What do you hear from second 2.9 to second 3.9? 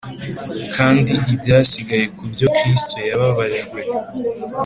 yababajwe